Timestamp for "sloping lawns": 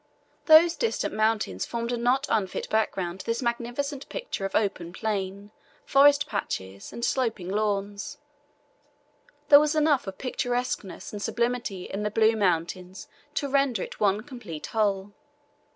7.05-8.17